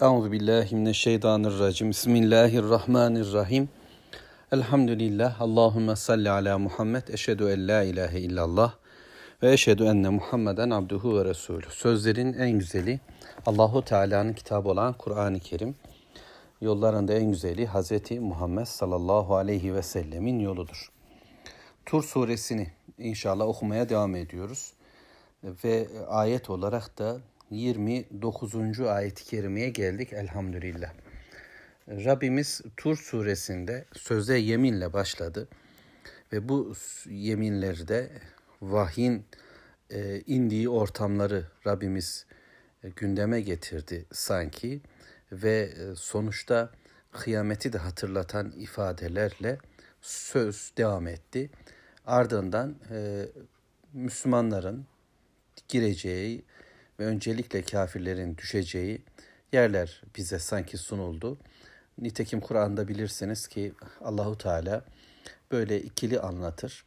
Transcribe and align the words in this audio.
Euzu 0.00 0.32
billahi 0.32 0.76
mineşşeytanirracim. 0.76 1.90
Bismillahirrahmanirrahim. 1.90 3.68
Elhamdülillah. 4.52 5.40
Allahumme 5.40 5.96
salli 5.96 6.30
ala 6.30 6.58
Muhammed. 6.58 7.08
Eşhedü 7.08 7.44
en 7.44 7.68
la 7.68 7.82
ilahe 7.82 8.20
illallah 8.20 8.74
ve 9.42 9.52
eşhedü 9.52 9.84
enne 9.84 10.08
Muhammeden 10.08 10.70
abduhu 10.70 11.18
ve 11.18 11.24
resulü. 11.24 11.66
Sözlerin 11.70 12.32
en 12.32 12.50
güzeli 12.50 13.00
Allahu 13.46 13.84
Teala'nın 13.84 14.32
kitabı 14.32 14.68
olan 14.68 14.92
Kur'an-ı 14.92 15.40
Kerim. 15.40 15.74
Yollarında 16.60 17.12
en 17.12 17.30
güzeli 17.30 17.66
Hazreti 17.66 18.20
Muhammed 18.20 18.64
sallallahu 18.64 19.36
aleyhi 19.36 19.74
ve 19.74 19.82
sellemin 19.82 20.38
yoludur. 20.38 20.92
Tur 21.86 22.02
suresini 22.02 22.68
inşallah 22.98 23.46
okumaya 23.46 23.88
devam 23.88 24.16
ediyoruz. 24.16 24.72
Ve 25.44 25.88
ayet 26.08 26.50
olarak 26.50 26.98
da 26.98 27.16
29. 27.50 28.80
ayet-i 28.80 29.24
kerimeye 29.24 29.70
geldik 29.70 30.12
elhamdülillah. 30.12 30.92
Rabbimiz 31.88 32.60
Tur 32.76 32.96
suresinde 32.96 33.84
söze 33.92 34.38
yeminle 34.38 34.92
başladı 34.92 35.48
ve 36.32 36.48
bu 36.48 36.74
yeminlerde 37.08 38.10
vahyin 38.62 39.24
e, 39.90 40.20
indiği 40.20 40.68
ortamları 40.68 41.46
Rabbimiz 41.66 42.26
e, 42.84 42.88
gündeme 42.88 43.40
getirdi 43.40 44.06
sanki 44.12 44.80
ve 45.32 45.58
e, 45.60 45.94
sonuçta 45.96 46.70
kıyameti 47.12 47.72
de 47.72 47.78
hatırlatan 47.78 48.50
ifadelerle 48.50 49.58
söz 50.02 50.72
devam 50.76 51.06
etti. 51.06 51.50
Ardından 52.06 52.76
e, 52.90 53.26
Müslümanların 53.92 54.86
gireceği 55.68 56.44
ve 57.00 57.04
öncelikle 57.04 57.62
kafirlerin 57.62 58.36
düşeceği 58.36 59.02
yerler 59.52 60.02
bize 60.16 60.38
sanki 60.38 60.78
sunuldu. 60.78 61.38
Nitekim 61.98 62.40
Kur'an'da 62.40 62.88
bilirsiniz 62.88 63.46
ki 63.46 63.72
Allahu 64.00 64.38
Teala 64.38 64.84
böyle 65.50 65.82
ikili 65.82 66.20
anlatır. 66.20 66.84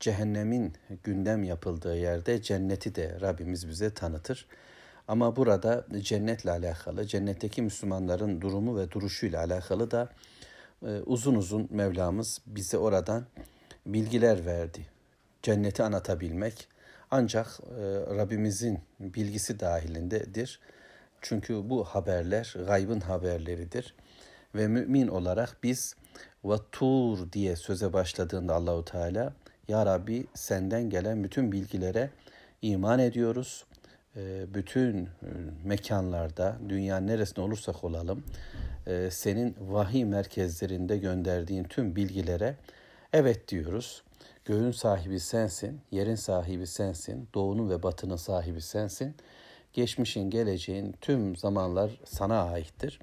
Cehennemin 0.00 0.72
gündem 1.04 1.44
yapıldığı 1.44 1.96
yerde 1.96 2.42
cenneti 2.42 2.94
de 2.94 3.20
Rabbimiz 3.20 3.68
bize 3.68 3.94
tanıtır. 3.94 4.46
Ama 5.08 5.36
burada 5.36 5.86
cennetle 6.00 6.50
alakalı, 6.50 7.06
cennetteki 7.06 7.62
Müslümanların 7.62 8.40
durumu 8.40 8.78
ve 8.78 8.90
duruşuyla 8.90 9.40
alakalı 9.40 9.90
da 9.90 10.08
e, 10.82 10.86
uzun 10.86 11.34
uzun 11.34 11.68
Mevlamız 11.70 12.40
bize 12.46 12.78
oradan 12.78 13.26
bilgiler 13.86 14.46
verdi. 14.46 14.86
Cenneti 15.42 15.82
anlatabilmek, 15.82 16.68
ancak 17.10 17.46
e, 17.46 17.82
Rabbimizin 18.16 18.78
bilgisi 19.00 19.60
dahilindedir. 19.60 20.60
Çünkü 21.20 21.70
bu 21.70 21.84
haberler 21.84 22.54
gaybın 22.66 23.00
haberleridir. 23.00 23.94
Ve 24.54 24.68
mümin 24.68 25.08
olarak 25.08 25.56
biz 25.62 25.96
ve 26.44 27.32
diye 27.32 27.56
söze 27.56 27.92
başladığında 27.92 28.54
Allahu 28.54 28.84
Teala 28.84 29.32
ya 29.68 29.86
Rabbi 29.86 30.26
senden 30.34 30.90
gelen 30.90 31.24
bütün 31.24 31.52
bilgilere 31.52 32.10
iman 32.62 32.98
ediyoruz. 32.98 33.64
E, 34.16 34.54
bütün 34.54 35.04
e, 35.04 35.08
mekanlarda, 35.64 36.56
dünya 36.68 37.00
neresinde 37.00 37.40
olursak 37.40 37.84
olalım, 37.84 38.24
e, 38.86 39.08
senin 39.10 39.56
vahiy 39.60 40.04
merkezlerinde 40.04 40.98
gönderdiğin 40.98 41.64
tüm 41.64 41.96
bilgilere 41.96 42.56
evet 43.12 43.48
diyoruz. 43.48 44.02
Göğün 44.50 44.70
sahibi 44.70 45.20
sensin, 45.20 45.80
yerin 45.90 46.14
sahibi 46.14 46.66
sensin, 46.66 47.28
doğunun 47.34 47.70
ve 47.70 47.82
batının 47.82 48.16
sahibi 48.16 48.60
sensin. 48.60 49.14
Geçmişin, 49.72 50.30
geleceğin 50.30 50.94
tüm 51.00 51.36
zamanlar 51.36 52.00
sana 52.04 52.42
aittir 52.42 53.00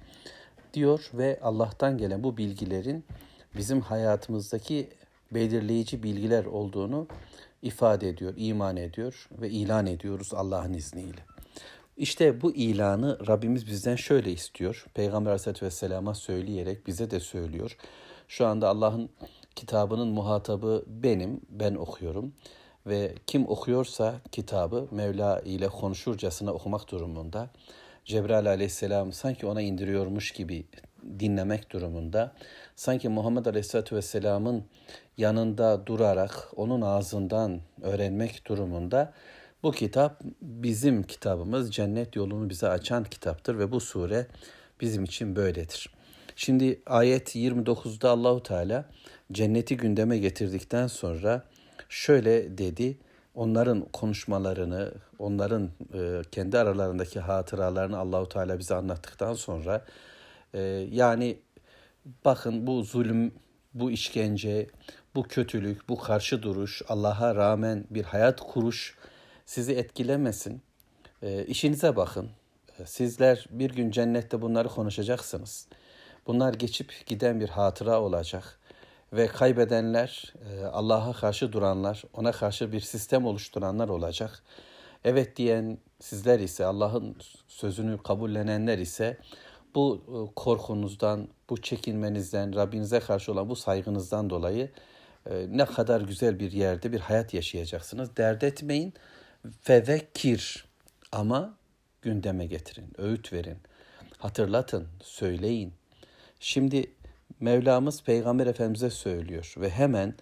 diyor 0.73 1.09
ve 1.13 1.39
Allah'tan 1.41 1.97
gelen 1.97 2.23
bu 2.23 2.37
bilgilerin 2.37 3.05
bizim 3.57 3.81
hayatımızdaki 3.81 4.89
belirleyici 5.31 6.03
bilgiler 6.03 6.45
olduğunu 6.45 7.07
ifade 7.61 8.09
ediyor, 8.09 8.33
iman 8.37 8.77
ediyor 8.77 9.29
ve 9.31 9.49
ilan 9.49 9.87
ediyoruz 9.87 10.33
Allah'ın 10.33 10.73
izniyle. 10.73 11.21
İşte 11.97 12.41
bu 12.41 12.55
ilanı 12.55 13.27
Rabbimiz 13.27 13.67
bizden 13.67 13.95
şöyle 13.95 14.31
istiyor. 14.31 14.85
Peygamber 14.93 15.29
Aleyhisselatü 15.29 15.65
Vesselam'a 15.65 16.13
söyleyerek 16.13 16.87
bize 16.87 17.11
de 17.11 17.19
söylüyor. 17.19 17.77
Şu 18.27 18.47
anda 18.47 18.69
Allah'ın 18.69 19.09
kitabının 19.57 20.07
muhatabı 20.07 20.83
benim, 20.87 21.41
ben 21.49 21.75
okuyorum. 21.75 22.33
Ve 22.87 23.15
kim 23.27 23.49
okuyorsa 23.49 24.15
kitabı 24.31 24.87
Mevla 24.91 25.39
ile 25.39 25.67
konuşurcasına 25.67 26.53
okumak 26.53 26.91
durumunda. 26.91 27.49
Cebrail 28.05 28.47
aleyhisselam 28.47 29.13
sanki 29.13 29.45
ona 29.45 29.61
indiriyormuş 29.61 30.31
gibi 30.31 30.65
dinlemek 31.19 31.71
durumunda. 31.71 32.31
Sanki 32.75 33.09
Muhammed 33.09 33.45
aleyhisselatü 33.45 33.95
vesselamın 33.95 34.63
yanında 35.17 35.87
durarak 35.87 36.51
onun 36.55 36.81
ağzından 36.81 37.61
öğrenmek 37.81 38.47
durumunda. 38.47 39.13
Bu 39.63 39.71
kitap 39.71 40.21
bizim 40.41 41.03
kitabımız, 41.03 41.73
cennet 41.73 42.15
yolunu 42.15 42.49
bize 42.49 42.69
açan 42.69 43.03
kitaptır 43.03 43.59
ve 43.59 43.71
bu 43.71 43.79
sure 43.79 44.27
bizim 44.81 45.03
için 45.03 45.35
böyledir. 45.35 45.89
Şimdi 46.35 46.81
ayet 46.85 47.35
29'da 47.35 48.09
Allahu 48.09 48.43
Teala 48.43 48.85
cenneti 49.31 49.77
gündeme 49.77 50.17
getirdikten 50.17 50.87
sonra 50.87 51.43
şöyle 51.89 52.57
dedi. 52.57 52.97
Onların 53.35 53.81
konuşmalarını, 53.81 54.93
onların 55.19 55.69
e, 55.93 56.21
kendi 56.31 56.57
aralarındaki 56.57 57.19
hatıralarını 57.19 57.97
Allahu 57.97 58.29
Teala 58.29 58.59
bize 58.59 58.75
anlattıktan 58.75 59.33
sonra 59.33 59.85
e, 60.53 60.59
yani 60.91 61.37
bakın 62.25 62.67
bu 62.67 62.83
zulüm, 62.83 63.31
bu 63.73 63.91
işkence, 63.91 64.67
bu 65.15 65.23
kötülük, 65.23 65.89
bu 65.89 65.97
karşı 65.97 66.43
duruş, 66.43 66.81
Allah'a 66.87 67.35
rağmen 67.35 67.83
bir 67.89 68.03
hayat 68.03 68.41
kuruş 68.41 68.97
sizi 69.45 69.73
etkilemesin. 69.73 70.61
E, 71.21 71.45
işinize 71.45 71.95
bakın. 71.95 72.29
E, 72.79 72.85
sizler 72.85 73.45
bir 73.49 73.69
gün 73.69 73.91
cennette 73.91 74.41
bunları 74.41 74.67
konuşacaksınız. 74.67 75.67
Bunlar 76.27 76.53
geçip 76.53 77.05
giden 77.05 77.39
bir 77.39 77.49
hatıra 77.49 78.01
olacak 78.01 78.59
ve 79.13 79.27
kaybedenler, 79.27 80.33
e, 80.49 80.65
Allah'a 80.65 81.13
karşı 81.13 81.51
duranlar, 81.51 82.03
ona 82.13 82.31
karşı 82.31 82.71
bir 82.71 82.79
sistem 82.79 83.25
oluşturanlar 83.25 83.89
olacak. 83.89 84.43
Evet 85.03 85.37
diyen 85.37 85.77
sizler 85.99 86.39
ise, 86.39 86.65
Allah'ın 86.65 87.15
sözünü 87.47 87.97
kabullenenler 87.97 88.77
ise 88.77 89.17
bu 89.75 90.03
e, 90.07 90.33
korkunuzdan, 90.35 91.27
bu 91.49 91.61
çekinmenizden, 91.61 92.55
Rabbinize 92.55 92.99
karşı 92.99 93.31
olan 93.31 93.49
bu 93.49 93.55
saygınızdan 93.55 94.29
dolayı 94.29 94.71
e, 95.29 95.45
ne 95.49 95.65
kadar 95.65 96.01
güzel 96.01 96.39
bir 96.39 96.51
yerde 96.51 96.91
bir 96.91 96.99
hayat 96.99 97.33
yaşayacaksınız. 97.33 98.17
Dert 98.17 98.43
etmeyin, 98.43 98.93
fezekir 99.61 100.65
ama 101.11 101.57
gündeme 102.01 102.45
getirin, 102.45 102.93
öğüt 102.97 103.33
verin, 103.33 103.57
hatırlatın, 104.17 104.87
söyleyin. 105.01 105.73
Şimdi 106.39 106.91
Mevlamız 107.39 108.03
Peygamber 108.03 108.47
Efendimiz'e 108.47 108.89
söylüyor 108.89 109.53
ve 109.57 109.69
hemen 109.69 110.13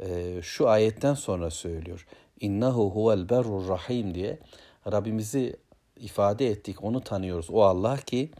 e, 0.00 0.42
şu 0.42 0.68
ayetten 0.68 1.14
sonra 1.14 1.50
söylüyor. 1.50 2.06
İnnehu 2.40 2.90
huvel 2.90 3.28
berrur 3.28 3.68
rahim 3.68 4.14
diye 4.14 4.38
Rabbimizi 4.92 5.56
ifade 5.96 6.46
ettik, 6.46 6.84
onu 6.84 7.00
tanıyoruz. 7.00 7.50
O 7.50 7.62
Allah 7.62 7.96
ki 7.96 8.30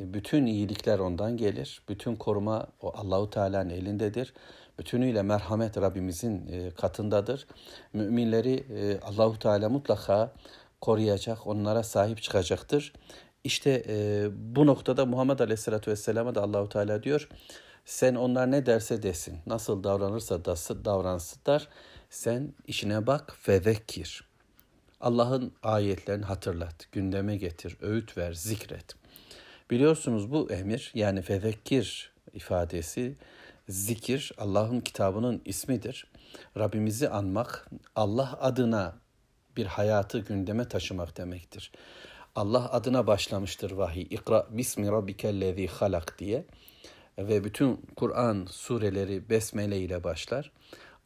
e, 0.00 0.14
bütün 0.14 0.46
iyilikler 0.46 0.98
ondan 0.98 1.36
gelir. 1.36 1.82
Bütün 1.88 2.16
koruma 2.16 2.66
o 2.80 2.92
Allahu 2.96 3.30
Teala'nın 3.30 3.70
elindedir. 3.70 4.34
Bütünüyle 4.78 5.22
merhamet 5.22 5.76
Rabbimizin 5.76 6.46
e, 6.46 6.70
katındadır. 6.70 7.46
Müminleri 7.92 8.54
e, 8.54 9.00
Allahu 9.00 9.38
Teala 9.38 9.68
mutlaka 9.68 10.32
koruyacak, 10.80 11.46
onlara 11.46 11.82
sahip 11.82 12.22
çıkacaktır. 12.22 12.92
İşte 13.44 13.84
bu 14.36 14.66
noktada 14.66 15.06
Muhammed 15.06 15.38
Aleyhisselatü 15.38 15.90
Vesselam'a 15.90 16.34
da 16.34 16.42
Allahu 16.42 16.68
Teala 16.68 17.02
diyor 17.02 17.28
sen 17.88 18.14
onlar 18.14 18.50
ne 18.50 18.66
derse 18.66 19.02
desin, 19.02 19.38
nasıl 19.46 19.84
davranırsa 19.84 20.44
davransınlar, 20.44 21.68
sen 22.10 22.54
işine 22.66 23.06
bak 23.06 23.36
fezekir. 23.40 24.24
Allah'ın 25.00 25.52
ayetlerini 25.62 26.24
hatırlat, 26.24 26.88
gündeme 26.92 27.36
getir, 27.36 27.76
öğüt 27.80 28.16
ver, 28.16 28.32
zikret. 28.32 28.94
Biliyorsunuz 29.70 30.32
bu 30.32 30.50
emir 30.50 30.90
yani 30.94 31.22
fezekir 31.22 32.12
ifadesi 32.32 33.16
zikir 33.68 34.32
Allah'ın 34.38 34.80
kitabının 34.80 35.42
ismidir. 35.44 36.06
Rabbimizi 36.58 37.08
anmak, 37.08 37.70
Allah 37.96 38.38
adına 38.40 38.96
bir 39.56 39.66
hayatı 39.66 40.18
gündeme 40.18 40.68
taşımak 40.68 41.16
demektir. 41.16 41.72
Allah 42.34 42.72
adına 42.72 43.06
başlamıştır 43.06 43.70
vahiy. 43.70 44.06
İkra 44.10 44.46
bismi 44.50 44.88
rabbikellezi 44.88 45.66
halak 45.66 46.18
diye 46.18 46.44
ve 47.18 47.44
bütün 47.44 47.80
Kur'an 47.96 48.46
sureleri 48.50 49.30
besmele 49.30 49.78
ile 49.78 50.04
başlar. 50.04 50.52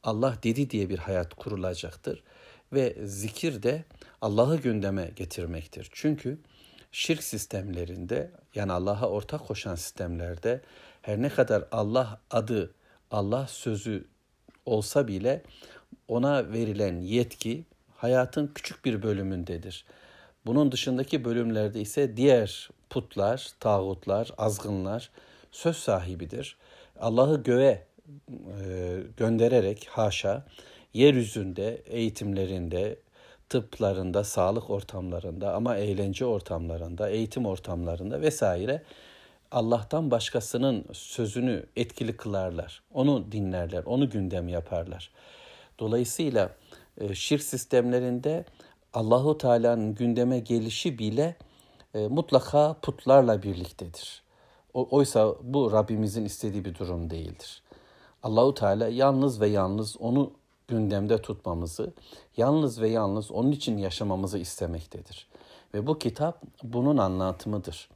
Allah 0.02 0.36
dedi 0.42 0.70
diye 0.70 0.88
bir 0.88 0.98
hayat 0.98 1.34
kurulacaktır 1.34 2.22
ve 2.72 2.96
zikir 3.04 3.62
de 3.62 3.84
Allah'ı 4.20 4.56
gündeme 4.56 5.10
getirmektir. 5.16 5.88
Çünkü 5.92 6.38
şirk 6.92 7.22
sistemlerinde 7.22 8.30
yani 8.54 8.72
Allah'a 8.72 9.08
ortak 9.08 9.46
koşan 9.46 9.74
sistemlerde 9.74 10.60
her 11.02 11.22
ne 11.22 11.28
kadar 11.28 11.64
Allah 11.72 12.20
adı, 12.30 12.74
Allah 13.10 13.46
sözü 13.46 14.04
olsa 14.66 15.08
bile 15.08 15.42
ona 16.08 16.52
verilen 16.52 17.00
yetki 17.00 17.64
hayatın 17.96 18.52
küçük 18.54 18.84
bir 18.84 19.02
bölümündedir. 19.02 19.84
Bunun 20.46 20.72
dışındaki 20.72 21.24
bölümlerde 21.24 21.80
ise 21.80 22.16
diğer 22.16 22.68
putlar, 22.90 23.48
tağutlar, 23.60 24.30
azgınlar 24.38 25.10
söz 25.52 25.76
sahibidir. 25.76 26.56
Allah'ı 27.00 27.42
göğe 27.42 27.86
e, 28.28 28.98
göndererek 29.16 29.88
haşa 29.90 30.46
yeryüzünde 30.94 31.82
eğitimlerinde, 31.86 32.98
tıplarında, 33.48 34.24
sağlık 34.24 34.70
ortamlarında 34.70 35.54
ama 35.54 35.76
eğlence 35.76 36.24
ortamlarında, 36.24 37.08
eğitim 37.08 37.46
ortamlarında 37.46 38.20
vesaire 38.20 38.82
Allah'tan 39.50 40.10
başkasının 40.10 40.84
sözünü 40.92 41.66
etkili 41.76 42.16
kılarlar. 42.16 42.82
Onu 42.94 43.32
dinlerler, 43.32 43.82
onu 43.84 44.10
gündem 44.10 44.48
yaparlar. 44.48 45.10
Dolayısıyla 45.78 46.50
e, 47.00 47.14
şirk 47.14 47.42
sistemlerinde 47.42 48.44
Allahu 48.92 49.38
Teala'nın 49.38 49.94
gündeme 49.94 50.38
gelişi 50.38 50.98
bile 50.98 51.36
e, 51.94 52.08
mutlaka 52.08 52.76
putlarla 52.82 53.42
birliktedir. 53.42 54.22
Oysa 54.74 55.34
bu 55.42 55.72
Rabbimizin 55.72 56.24
istediği 56.24 56.64
bir 56.64 56.74
durum 56.74 57.10
değildir. 57.10 57.62
Allahu 58.22 58.54
Teala 58.54 58.88
yalnız 58.88 59.40
ve 59.40 59.48
yalnız 59.48 59.96
onu 60.00 60.32
gündemde 60.68 61.22
tutmamızı, 61.22 61.92
yalnız 62.36 62.80
ve 62.80 62.88
yalnız 62.88 63.30
onun 63.30 63.52
için 63.52 63.78
yaşamamızı 63.78 64.38
istemektedir. 64.38 65.28
Ve 65.74 65.86
bu 65.86 65.98
kitap 65.98 66.42
bunun 66.62 66.98
anlatımıdır. 66.98 67.88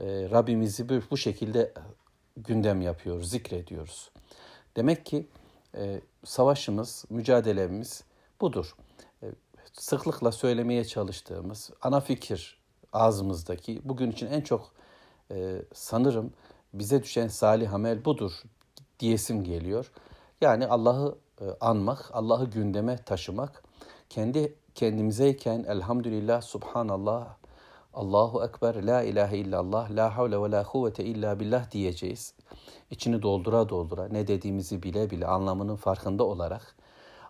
Ee, 0.00 0.30
Rabbimizi 0.30 1.10
bu 1.10 1.16
şekilde 1.16 1.72
gündem 2.36 2.80
yapıyoruz, 2.80 3.30
zikrediyoruz. 3.30 4.10
Demek 4.76 5.06
ki 5.06 5.28
e, 5.74 6.00
savaşımız, 6.24 7.04
mücadelemiz 7.10 8.04
budur. 8.40 8.76
E, 9.22 9.26
sıklıkla 9.72 10.32
söylemeye 10.32 10.84
çalıştığımız 10.84 11.70
ana 11.82 12.00
fikir 12.00 12.58
ağzımızdaki 12.92 13.80
bugün 13.84 14.10
için 14.10 14.26
en 14.26 14.40
çok 14.40 14.72
e, 15.30 15.62
sanırım 15.74 16.32
bize 16.74 17.02
düşen 17.02 17.28
salih 17.28 17.74
amel 17.74 18.04
budur 18.04 18.32
diyesim 19.00 19.44
geliyor. 19.44 19.92
Yani 20.40 20.66
Allah'ı 20.66 21.18
e, 21.40 21.44
anmak, 21.60 22.10
Allah'ı 22.12 22.50
gündeme 22.50 22.96
taşımak, 22.96 23.62
kendi 24.08 24.54
kendimizeyken 24.74 25.64
elhamdülillah, 25.68 26.42
subhanallah, 26.42 27.36
Allahu 27.94 28.44
Ekber, 28.44 28.82
la 28.82 29.02
ilahe 29.02 29.38
illallah, 29.38 29.90
la 29.90 30.16
havle 30.16 30.42
ve 30.42 30.50
la 30.50 30.64
kuvvete 30.64 31.04
illa 31.04 31.40
billah 31.40 31.70
diyeceğiz. 31.70 32.34
İçini 32.90 33.22
doldura 33.22 33.68
doldura, 33.68 34.08
ne 34.08 34.26
dediğimizi 34.26 34.82
bile 34.82 35.10
bile 35.10 35.26
anlamının 35.26 35.76
farkında 35.76 36.24
olarak 36.24 36.76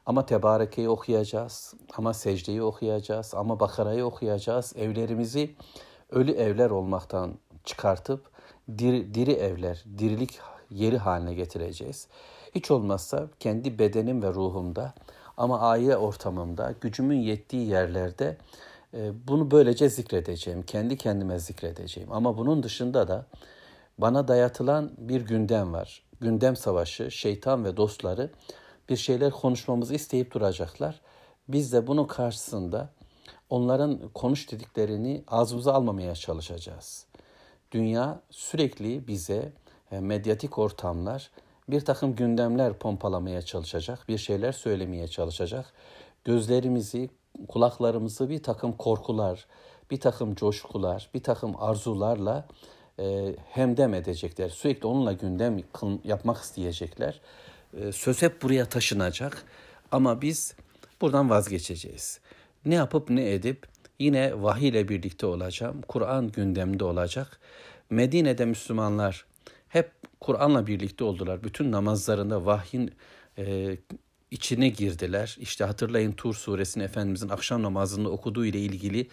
ama 0.06 0.26
Tebareke'yi 0.26 0.88
okuyacağız, 0.88 1.74
ama 1.96 2.14
secdeyi 2.14 2.62
okuyacağız, 2.62 3.34
ama 3.34 3.60
Bakara'yı 3.60 4.04
okuyacağız. 4.04 4.72
Evlerimizi 4.76 5.54
ölü 6.10 6.32
evler 6.32 6.70
olmaktan 6.70 7.34
çıkartıp 7.64 8.30
diri, 8.78 9.14
diri 9.14 9.32
evler, 9.32 9.84
dirilik 9.98 10.38
yeri 10.70 10.98
haline 10.98 11.34
getireceğiz. 11.34 12.08
Hiç 12.54 12.70
olmazsa 12.70 13.28
kendi 13.40 13.78
bedenim 13.78 14.22
ve 14.22 14.28
ruhumda 14.34 14.94
ama 15.36 15.60
aile 15.60 15.96
ortamımda, 15.96 16.74
gücümün 16.80 17.20
yettiği 17.20 17.68
yerlerde 17.68 18.36
e, 18.94 19.28
bunu 19.28 19.50
böylece 19.50 19.88
zikredeceğim. 19.88 20.62
Kendi 20.62 20.96
kendime 20.96 21.38
zikredeceğim. 21.38 22.12
Ama 22.12 22.38
bunun 22.38 22.62
dışında 22.62 23.08
da 23.08 23.26
bana 23.98 24.28
dayatılan 24.28 24.90
bir 24.98 25.20
gündem 25.20 25.72
var. 25.72 26.02
Gündem 26.20 26.56
savaşı, 26.56 27.10
şeytan 27.10 27.64
ve 27.64 27.76
dostları 27.76 28.30
bir 28.88 28.96
şeyler 28.96 29.30
konuşmamızı 29.30 29.94
isteyip 29.94 30.32
duracaklar. 30.34 31.00
Biz 31.48 31.72
de 31.72 31.86
bunun 31.86 32.04
karşısında 32.04 32.88
onların 33.50 34.08
konuş 34.14 34.52
dediklerini 34.52 35.24
ağzımıza 35.28 35.72
almamaya 35.72 36.14
çalışacağız. 36.14 37.06
Dünya 37.72 38.20
sürekli 38.30 39.08
bize 39.08 39.52
e, 39.92 40.00
medyatik 40.00 40.58
ortamlar 40.58 41.30
bir 41.70 41.80
takım 41.80 42.16
gündemler 42.16 42.72
pompalamaya 42.72 43.42
çalışacak, 43.42 44.08
bir 44.08 44.18
şeyler 44.18 44.52
söylemeye 44.52 45.08
çalışacak. 45.08 45.72
Gözlerimizi, 46.24 47.10
kulaklarımızı 47.48 48.30
bir 48.30 48.42
takım 48.42 48.72
korkular, 48.72 49.46
bir 49.90 50.00
takım 50.00 50.34
coşkular, 50.34 51.10
bir 51.14 51.22
takım 51.22 51.62
arzularla 51.62 52.48
e, 52.98 53.34
hemdem 53.48 53.94
edecekler. 53.94 54.48
Sürekli 54.48 54.86
onunla 54.86 55.12
gündem 55.12 55.60
yapmak 56.04 56.42
isteyecekler. 56.42 57.20
E, 57.76 57.92
söz 57.92 58.22
hep 58.22 58.42
buraya 58.42 58.68
taşınacak 58.68 59.44
ama 59.92 60.22
biz 60.22 60.54
buradan 61.00 61.30
vazgeçeceğiz. 61.30 62.20
Ne 62.64 62.74
yapıp 62.74 63.10
ne 63.10 63.32
edip 63.32 63.66
yine 64.00 64.42
vahiy 64.42 64.68
ile 64.68 64.88
birlikte 64.88 65.26
olacağım. 65.26 65.82
Kur'an 65.88 66.28
gündemde 66.28 66.84
olacak. 66.84 67.40
Medine'de 67.90 68.44
Müslümanlar 68.44 69.24
hep 69.68 69.90
Kur'an'la 70.20 70.66
birlikte 70.66 71.04
oldular. 71.04 71.44
Bütün 71.44 71.72
namazlarında 71.72 72.46
vahyin 72.46 72.90
e, 73.38 73.76
içine 74.30 74.68
girdiler. 74.68 75.36
İşte 75.40 75.64
hatırlayın 75.64 76.12
Tur 76.12 76.34
suresini 76.34 76.82
Efendimizin 76.82 77.28
akşam 77.28 77.62
namazında 77.62 78.08
okuduğu 78.08 78.46
ile 78.46 78.58
ilgili 78.58 79.08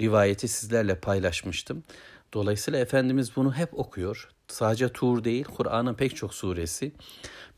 rivayeti 0.00 0.48
sizlerle 0.48 0.94
paylaşmıştım. 0.94 1.84
Dolayısıyla 2.34 2.80
Efendimiz 2.80 3.36
bunu 3.36 3.54
hep 3.54 3.78
okuyor. 3.78 4.28
Sadece 4.48 4.88
Tur 4.88 5.24
değil, 5.24 5.44
Kur'an'ın 5.44 5.94
pek 5.94 6.16
çok 6.16 6.34
suresi. 6.34 6.92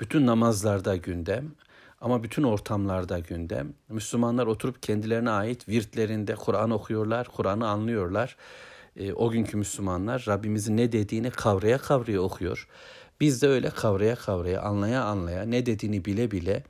Bütün 0.00 0.26
namazlarda 0.26 0.96
gündem 0.96 1.52
ama 2.00 2.22
bütün 2.22 2.42
ortamlarda 2.42 3.18
gündem. 3.18 3.74
Müslümanlar 3.88 4.46
oturup 4.46 4.82
kendilerine 4.82 5.30
ait 5.30 5.68
virtlerinde 5.68 6.34
Kur'an 6.34 6.70
okuyorlar, 6.70 7.28
Kur'an'ı 7.28 7.68
anlıyorlar 7.68 8.36
e, 8.98 9.12
o 9.12 9.30
günkü 9.30 9.56
Müslümanlar 9.56 10.24
Rabbimizin 10.28 10.76
ne 10.76 10.92
dediğini 10.92 11.30
kavraya 11.30 11.78
kavraya 11.78 12.20
okuyor. 12.20 12.68
Biz 13.20 13.42
de 13.42 13.48
öyle 13.48 13.70
kavraya 13.70 14.14
kavraya, 14.14 14.62
anlaya 14.62 15.04
anlaya, 15.04 15.42
ne 15.42 15.66
dediğini 15.66 16.04
bile 16.04 16.30
bile 16.30 16.62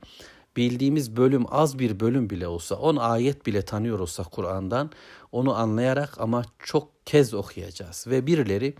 bildiğimiz 0.59 1.17
bölüm 1.17 1.45
az 1.51 1.79
bir 1.79 1.99
bölüm 1.99 2.29
bile 2.29 2.47
olsa, 2.47 2.75
on 2.75 2.95
ayet 2.95 3.45
bile 3.45 3.61
tanıyor 3.61 3.99
olsak 3.99 4.31
Kur'an'dan 4.31 4.91
onu 5.31 5.55
anlayarak 5.55 6.21
ama 6.21 6.43
çok 6.59 7.05
kez 7.05 7.33
okuyacağız. 7.33 8.05
Ve 8.07 8.27
birileri 8.27 8.75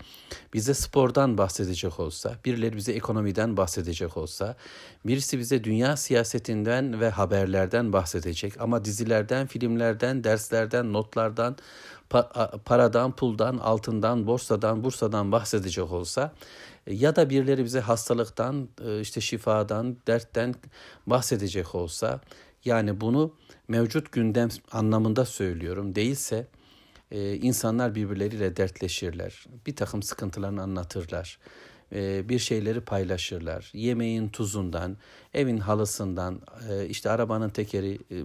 bize 0.53 0.73
spordan 0.73 1.37
bahsedecek 1.37 1.99
olsa, 1.99 2.35
birileri 2.45 2.75
bize 2.75 2.91
ekonomiden 2.91 3.57
bahsedecek 3.57 4.17
olsa, 4.17 4.55
birisi 5.05 5.39
bize 5.39 5.63
dünya 5.63 5.97
siyasetinden 5.97 6.99
ve 6.99 7.09
haberlerden 7.09 7.93
bahsedecek 7.93 8.61
ama 8.61 8.85
dizilerden, 8.85 9.47
filmlerden, 9.47 10.23
derslerden, 10.23 10.93
notlardan, 10.93 11.57
paradan, 12.65 13.11
puldan, 13.11 13.57
altından, 13.57 14.27
borsadan, 14.27 14.83
bursadan 14.83 15.31
bahsedecek 15.31 15.91
olsa 15.91 16.33
ya 16.89 17.15
da 17.15 17.29
birileri 17.29 17.63
bize 17.63 17.79
hastalıktan, 17.79 18.69
e, 18.85 19.01
işte 19.01 19.21
şifadan, 19.21 19.97
dertten 20.07 20.55
bahsedecek 21.07 21.75
olsa 21.75 22.21
yani 22.65 23.01
bunu 23.01 23.35
mevcut 23.67 24.11
gündem 24.11 24.49
anlamında 24.71 25.25
söylüyorum. 25.25 25.95
Değilse 25.95 26.47
e, 27.11 27.35
insanlar 27.35 27.95
birbirleriyle 27.95 28.55
dertleşirler. 28.57 29.45
Bir 29.67 29.75
takım 29.75 30.03
sıkıntılarını 30.03 30.61
anlatırlar. 30.61 31.39
E, 31.93 32.29
bir 32.29 32.39
şeyleri 32.39 32.81
paylaşırlar. 32.81 33.71
Yemeğin 33.73 34.29
tuzundan, 34.29 34.97
evin 35.33 35.57
halısından, 35.57 36.41
e, 36.69 36.85
işte 36.85 37.09
arabanın 37.09 37.49
tekeri 37.49 37.93
e, 38.11 38.15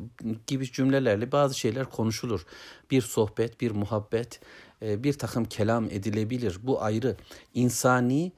gibi 0.46 0.72
cümlelerle 0.72 1.32
bazı 1.32 1.58
şeyler 1.58 1.84
konuşulur. 1.84 2.46
Bir 2.90 3.02
sohbet, 3.02 3.60
bir 3.60 3.70
muhabbet, 3.70 4.40
bir 4.82 5.12
takım 5.12 5.44
kelam 5.44 5.84
edilebilir. 5.84 6.58
Bu 6.62 6.82
ayrı. 6.82 7.16
İnsani 7.54 8.32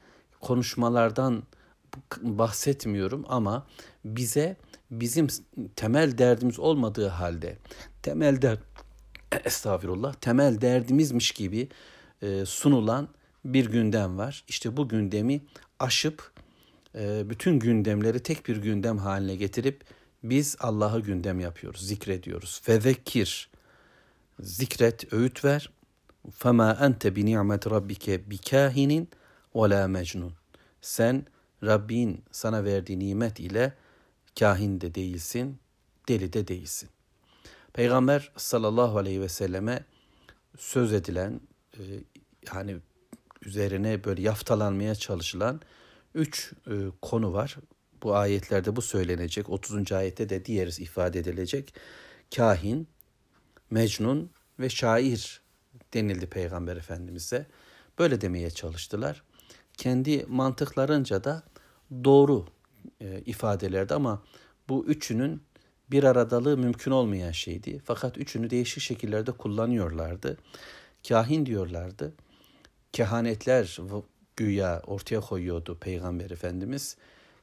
konuşmalardan 0.47 1.43
bahsetmiyorum 2.23 3.25
ama 3.29 3.67
bize 4.05 4.57
bizim 4.91 5.27
temel 5.77 6.19
derdimiz 6.19 6.59
olmadığı 6.59 7.09
halde 7.09 7.57
temel 8.03 8.43
dert 8.43 8.61
estağfirullah 9.45 10.15
temel 10.15 10.61
derdimizmiş 10.61 11.31
gibi 11.31 11.69
e, 12.23 12.45
sunulan 12.47 13.09
bir 13.45 13.67
gündem 13.71 14.19
var. 14.19 14.45
İşte 14.49 14.77
bu 14.77 14.89
gündemi 14.89 15.41
aşıp 15.79 16.33
e, 16.95 17.31
bütün 17.31 17.59
gündemleri 17.59 18.21
tek 18.21 18.49
bir 18.49 18.57
gündem 18.57 18.99
haline 18.99 19.37
getirip 19.37 19.85
biz 20.23 20.57
Allah'ı 20.61 21.01
gündem 21.01 21.41
yapıyoruz, 21.41 21.87
zikrediyoruz. 21.87 22.61
Fezekir, 22.65 23.51
zikret, 24.41 25.13
öğüt 25.13 25.45
ver. 25.45 25.71
Fema 26.35 26.79
ente 26.81 27.17
bi 27.17 27.27
ni'met 27.27 27.67
rabbike 27.67 28.31
bikahinin 28.31 29.09
ve 29.57 29.71
la 29.71 29.89
mecnun. 29.89 30.33
Sen 30.81 31.27
Rabbin 31.65 32.25
sana 32.31 32.65
verdiği 32.65 32.99
nimet 32.99 33.41
ile 33.41 33.73
kahin 34.39 34.81
de 34.81 34.95
değilsin, 34.95 35.59
deli 36.09 36.33
de 36.33 36.49
değilsin. 36.49 36.89
Peygamber 37.73 38.33
sallallahu 38.37 38.99
aleyhi 38.99 39.21
ve 39.21 39.29
selleme 39.29 39.85
söz 40.59 40.93
edilen 40.93 41.41
e, 41.75 41.83
yani 42.55 42.77
üzerine 43.43 44.05
böyle 44.05 44.23
yaftalanmaya 44.23 44.95
çalışılan 44.95 45.61
üç 46.15 46.53
e, 46.67 46.75
konu 47.03 47.33
var. 47.33 47.57
Bu 48.03 48.17
ayetlerde 48.17 48.77
bu 48.77 48.83
söylenecek. 48.83 49.51
30. 49.51 49.93
ayette 49.93 50.29
de 50.29 50.45
diğeri 50.45 50.83
ifade 50.83 51.19
edilecek. 51.19 51.75
Kahin, 52.37 52.89
mecnun 53.71 54.31
ve 54.61 54.69
şair 54.69 55.41
denildi 55.95 56.27
Peygamber 56.27 56.77
Efendimiz'e. 56.77 57.47
Böyle 57.99 58.21
demeye 58.21 58.51
çalıştılar. 58.51 59.23
Kendi 59.77 60.25
mantıklarınca 60.29 61.25
da 61.25 61.43
doğru 62.05 62.47
e, 63.01 63.21
ifadelerdi 63.21 63.95
ama 63.95 64.23
bu 64.69 64.85
üçünün 64.87 65.43
bir 65.91 66.05
aradalığı 66.05 66.57
mümkün 66.59 66.91
olmayan 66.91 67.33
şeydi. 67.33 67.81
Fakat 67.85 68.19
üçünü 68.19 68.51
değişik 68.51 68.83
şekillerde 68.83 69.33
kullanıyorlardı. 69.33 70.37
Kahin 71.09 71.47
diyorlardı. 71.47 72.15
Kehanetler 72.93 73.79
güya 74.37 74.83
ortaya 74.87 75.21
koyuyordu 75.21 75.79
Peygamber 75.79 76.31
Efendimiz. 76.31 76.97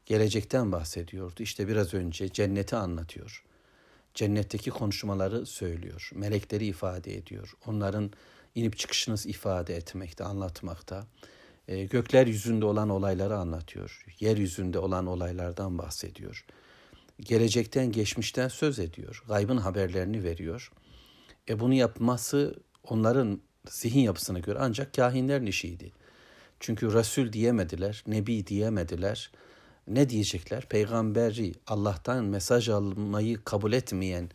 Gelecekten 0.05 0.71
bahsediyordu. 0.71 1.43
İşte 1.43 1.67
biraz 1.67 1.93
önce 1.93 2.29
cenneti 2.29 2.75
anlatıyor. 2.75 3.43
Cennetteki 4.13 4.69
konuşmaları 4.69 5.45
söylüyor. 5.45 6.09
Melekleri 6.15 6.65
ifade 6.65 7.15
ediyor. 7.15 7.53
Onların 7.65 8.11
inip 8.55 8.77
çıkışını 8.77 9.15
ifade 9.25 9.75
etmekte, 9.75 10.23
anlatmakta. 10.23 11.07
E, 11.67 11.83
gökler 11.83 12.27
yüzünde 12.27 12.65
olan 12.65 12.89
olayları 12.89 13.37
anlatıyor. 13.37 14.05
Yeryüzünde 14.19 14.79
olan 14.79 15.05
olaylardan 15.05 15.77
bahsediyor. 15.77 16.45
Gelecekten, 17.19 17.91
geçmişten 17.91 18.47
söz 18.47 18.79
ediyor. 18.79 19.23
Gaybın 19.27 19.57
haberlerini 19.57 20.23
veriyor. 20.23 20.71
E 21.49 21.59
bunu 21.59 21.73
yapması 21.73 22.55
onların 22.83 23.41
zihin 23.69 23.99
yapısına 23.99 24.39
göre 24.39 24.59
ancak 24.61 24.93
kahinlerin 24.93 25.45
işiydi. 25.45 25.91
Çünkü 26.59 26.93
Resul 26.93 27.33
diyemediler, 27.33 28.03
Nebi 28.07 28.47
diyemediler. 28.47 29.31
Ne 29.87 30.09
diyecekler? 30.09 30.65
Peygamberi 30.69 31.53
Allah'tan 31.67 32.25
mesaj 32.25 32.69
almayı 32.69 33.43
kabul 33.43 33.73
etmeyen 33.73 34.29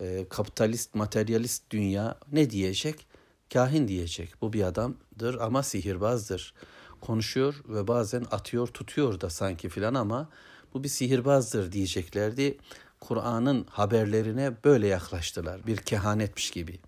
e, 0.00 0.26
kapitalist, 0.28 0.94
materyalist 0.94 1.70
dünya 1.70 2.18
ne 2.32 2.50
diyecek? 2.50 3.06
Kahin 3.52 3.88
diyecek. 3.88 4.34
Bu 4.40 4.52
bir 4.52 4.62
adamdır 4.62 5.34
ama 5.40 5.62
sihirbazdır. 5.62 6.54
Konuşuyor 7.00 7.54
ve 7.68 7.88
bazen 7.88 8.24
atıyor 8.30 8.66
tutuyor 8.66 9.20
da 9.20 9.30
sanki 9.30 9.68
filan 9.68 9.94
ama 9.94 10.28
bu 10.74 10.84
bir 10.84 10.88
sihirbazdır 10.88 11.72
diyeceklerdi. 11.72 12.58
Kur'an'ın 13.00 13.66
haberlerine 13.70 14.52
böyle 14.64 14.86
yaklaştılar. 14.86 15.66
Bir 15.66 15.76
kehanetmiş 15.76 16.50
gibi. 16.50 16.78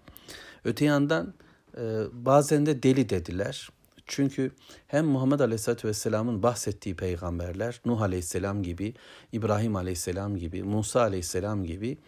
Öte 0.64 0.84
yandan 0.84 1.34
e, 1.76 2.02
bazen 2.12 2.66
de 2.66 2.82
deli 2.82 3.08
dediler. 3.08 3.70
Çünkü 4.06 4.52
hem 4.86 5.06
Muhammed 5.06 5.40
Aleyhisselatü 5.40 5.88
Vesselam'ın 5.88 6.42
bahsettiği 6.42 6.96
peygamberler, 6.96 7.80
Nuh 7.84 8.02
Aleyhisselam 8.02 8.62
gibi, 8.62 8.94
İbrahim 9.32 9.76
Aleyhisselam 9.76 10.36
gibi, 10.36 10.62
Musa 10.62 11.00
Aleyhisselam 11.00 11.64
gibi 11.64 11.98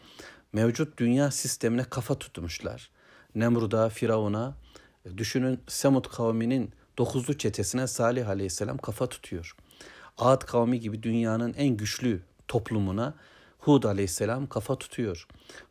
mevcut 0.53 0.99
dünya 0.99 1.31
sistemine 1.31 1.85
kafa 1.85 2.19
tutmuşlar. 2.19 2.91
Nemrud'a, 3.37 3.89
Firavun'a, 3.89 4.55
düşünün 5.17 5.61
Semud 5.69 6.05
kavminin 6.05 6.73
dokuzlu 6.99 7.39
çetesine 7.39 7.87
Salih 7.87 8.29
Aleyhisselam 8.29 8.79
kafa 8.79 9.07
tutuyor. 9.07 9.57
Ad 10.19 10.43
kavmi 10.43 10.81
gibi 10.81 11.03
dünyanın 11.03 11.55
en 11.55 11.77
güçlü 11.77 12.23
toplumuna 12.49 13.15
Hud 13.59 13.83
Aleyhisselam 13.83 14.47
kafa 14.47 14.79
tutuyor. 14.79 15.27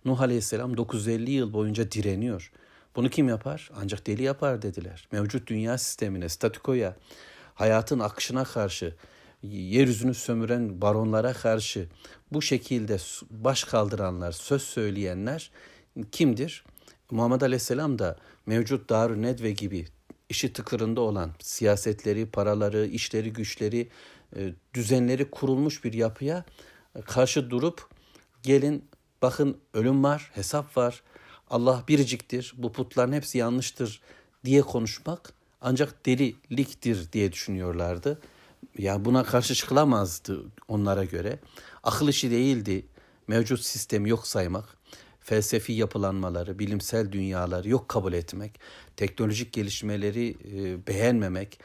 Nuh 0.05 0.21
Aleyhisselam 0.21 0.77
950 0.77 1.31
yıl 1.31 1.53
boyunca 1.53 1.91
direniyor. 1.91 2.51
Bunu 2.95 3.09
kim 3.09 3.29
yapar? 3.29 3.71
Ancak 3.75 4.07
deli 4.07 4.23
yapar 4.23 4.61
dediler. 4.61 5.07
Mevcut 5.11 5.47
dünya 5.47 5.77
sistemine, 5.77 6.29
statikoya, 6.29 6.95
hayatın 7.55 7.99
akışına 7.99 8.43
karşı, 8.43 8.95
yeryüzünü 9.43 10.13
sömüren 10.13 10.81
baronlara 10.81 11.33
karşı 11.33 11.87
bu 12.31 12.41
şekilde 12.41 12.97
baş 13.29 13.63
kaldıranlar, 13.63 14.31
söz 14.31 14.61
söyleyenler 14.61 15.51
kimdir? 16.11 16.63
Muhammed 17.11 17.41
Aleyhisselam 17.41 17.99
da 17.99 18.17
mevcut 18.45 18.89
Darü 18.89 19.21
Nedve 19.21 19.51
gibi 19.51 19.87
işi 20.29 20.53
tıkırında 20.53 21.01
olan 21.01 21.31
siyasetleri, 21.39 22.25
paraları, 22.25 22.85
işleri, 22.85 23.33
güçleri, 23.33 23.89
e, 24.35 24.53
düzenleri 24.73 25.29
kurulmuş 25.31 25.83
bir 25.83 25.93
yapıya 25.93 26.45
karşı 27.05 27.49
durup 27.49 27.89
gelin 28.43 28.85
bakın 29.21 29.57
ölüm 29.73 30.03
var, 30.03 30.31
hesap 30.33 30.77
var, 30.77 31.03
Allah 31.49 31.83
biriciktir, 31.87 32.53
bu 32.57 32.71
putların 32.71 33.13
hepsi 33.13 33.37
yanlıştır 33.37 34.01
diye 34.45 34.61
konuşmak 34.61 35.33
ancak 35.61 36.05
deliliktir 36.05 37.11
diye 37.11 37.31
düşünüyorlardı. 37.31 38.21
Ya 38.77 39.05
buna 39.05 39.23
karşı 39.23 39.55
çıkılamazdı 39.55 40.45
onlara 40.67 41.03
göre. 41.03 41.39
Akıl 41.83 42.07
işi 42.07 42.31
değildi 42.31 42.85
mevcut 43.27 43.59
sistemi 43.59 44.09
yok 44.09 44.27
saymak, 44.27 44.77
felsefi 45.25 45.73
yapılanmaları, 45.73 46.59
bilimsel 46.59 47.11
dünyaları 47.11 47.69
yok 47.69 47.89
kabul 47.89 48.13
etmek, 48.13 48.59
teknolojik 48.97 49.53
gelişmeleri 49.53 50.37
e, 50.53 50.87
beğenmemek, 50.87 51.59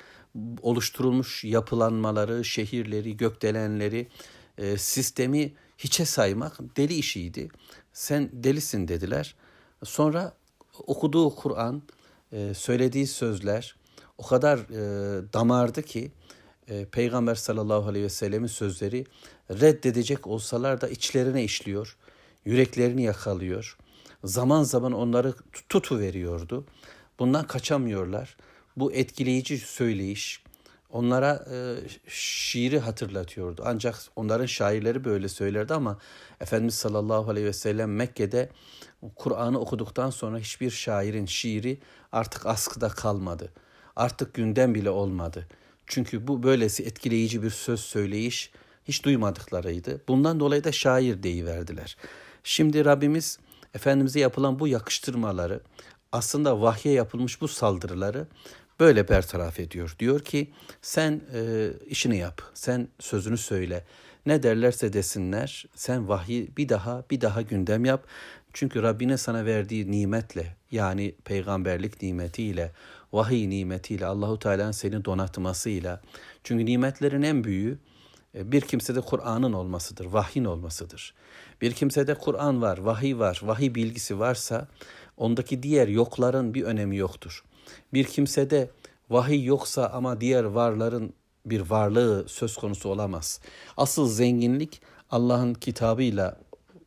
oluşturulmuş 0.63 1.45
yapılanmaları, 1.45 2.45
şehirleri, 2.45 3.17
gökdelenleri, 3.17 4.09
e, 4.59 4.77
sistemi 4.77 5.53
hiçe 5.79 6.05
saymak 6.05 6.77
deli 6.77 6.95
işiydi. 6.95 7.49
Sen 7.93 8.31
delisin 8.33 8.89
dediler. 8.89 9.35
Sonra 9.85 10.33
okuduğu 10.87 11.35
Kur'an, 11.35 11.83
e, 12.33 12.55
söylediği 12.55 13.07
sözler 13.07 13.77
o 14.19 14.27
kadar 14.27 14.59
e, 14.59 15.33
damardı 15.33 15.83
ki 15.83 16.11
Peygamber 16.93 17.35
sallallahu 17.35 17.89
aleyhi 17.89 18.05
ve 18.05 18.09
sellemin 18.09 18.47
sözleri 18.47 19.07
reddedecek 19.51 20.27
olsalar 20.27 20.81
da 20.81 20.89
içlerine 20.89 21.45
işliyor, 21.45 21.97
yüreklerini 22.45 23.03
yakalıyor. 23.03 23.77
Zaman 24.25 24.63
zaman 24.63 24.93
onları 24.93 25.35
tutu 25.69 25.99
veriyordu. 25.99 26.65
Bundan 27.19 27.47
kaçamıyorlar. 27.47 28.37
Bu 28.77 28.93
etkileyici 28.93 29.59
söyleyiş 29.59 30.43
onlara 30.93 31.47
e, 31.53 31.77
şiiri 32.09 32.79
hatırlatıyordu. 32.79 33.63
Ancak 33.67 33.97
onların 34.17 34.47
şairleri 34.47 35.05
böyle 35.05 35.29
söylerdi 35.29 35.75
ama 35.75 35.99
Efendimiz 36.41 36.75
sallallahu 36.75 37.31
aleyhi 37.31 37.47
ve 37.47 37.53
sellem 37.53 37.95
Mekke'de 37.95 38.51
Kur'an'ı 39.17 39.61
okuduktan 39.61 40.11
sonra 40.11 40.39
hiçbir 40.39 40.71
şairin 40.71 41.27
şiiri 41.27 41.79
artık 42.13 42.47
askıda 42.47 42.89
kalmadı. 42.89 43.53
Artık 43.97 44.35
gündem 44.35 44.75
bile 44.75 44.91
olmadı. 44.91 45.49
Çünkü 45.87 46.29
bu 46.29 46.43
böylesi 46.43 46.83
etkileyici 46.83 47.43
bir 47.43 47.51
söz 47.51 47.81
söyleyiş 47.81 48.51
hiç 48.85 49.05
duymadıklarıydı. 49.05 50.01
Bundan 50.09 50.41
dolayı 50.41 50.65
da 50.65 50.73
şair 50.73 51.23
deyiverdiler. 51.23 51.97
Şimdi 52.45 52.85
Rabbimiz 52.85 53.39
Efendimiz'e 53.75 54.21
yapılan 54.21 54.59
bu 54.59 54.69
yakıştırmaları 54.69 55.61
aslında 56.13 56.61
vahye 56.63 56.93
yapılmış 56.93 57.41
bu 57.41 57.49
saldırıları 57.49 58.27
böyle 58.81 59.09
bertaraf 59.09 59.61
ediyor. 59.61 59.97
Diyor 59.99 60.21
ki 60.21 60.51
sen 60.83 61.21
e, 61.35 61.71
işini 61.87 62.17
yap, 62.17 62.43
sen 62.55 62.89
sözünü 63.01 63.39
söyle. 63.39 63.85
Ne 64.27 64.43
derlerse 64.43 64.93
desinler 64.93 65.67
sen 65.75 66.09
vahyi 66.09 66.57
bir 66.57 66.69
daha 66.69 67.05
bir 67.11 67.21
daha 67.21 67.43
gündem 67.43 67.85
yap. 67.85 68.07
Çünkü 68.53 68.83
Rabbine 68.83 69.17
sana 69.17 69.45
verdiği 69.45 69.91
nimetle 69.91 70.57
yani 70.71 71.15
peygamberlik 71.25 72.03
nimetiyle, 72.03 72.73
vahiy 73.13 73.51
nimetiyle, 73.51 74.07
Allahu 74.07 74.39
Teala'nın 74.39 74.73
seni 74.73 75.05
donatmasıyla. 75.05 76.01
Çünkü 76.45 76.67
nimetlerin 76.67 77.23
en 77.23 77.45
büyüğü 77.45 77.79
e, 78.35 78.53
bir 78.53 78.61
kimsede 78.61 79.01
Kur'an'ın 79.01 79.53
olmasıdır, 79.53 80.05
vahyin 80.05 80.45
olmasıdır. 80.45 81.15
Bir 81.61 81.73
kimsede 81.73 82.15
Kur'an 82.15 82.63
var, 82.63 82.79
vahiy 82.79 83.19
var, 83.19 83.41
vahiy 83.43 83.75
bilgisi 83.75 84.19
varsa 84.19 84.69
ondaki 85.17 85.63
diğer 85.63 85.89
yokların 85.89 86.55
bir 86.55 86.63
önemi 86.63 86.97
yoktur. 86.97 87.45
Bir 87.93 88.05
kimsede 88.05 88.71
vahiy 89.11 89.45
yoksa 89.45 89.87
ama 89.87 90.21
diğer 90.21 90.45
varların 90.45 91.13
bir 91.47 91.61
varlığı 91.61 92.25
söz 92.29 92.57
konusu 92.57 92.89
olamaz. 92.89 93.41
Asıl 93.77 94.09
zenginlik 94.09 94.81
Allah'ın 95.11 95.55
kitabıyla 95.55 96.37